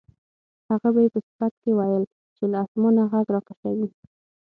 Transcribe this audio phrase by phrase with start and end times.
[0.69, 2.03] هغه به یې په صفت کې ویل
[2.35, 3.87] چې له اسمانه غږ راکشوي.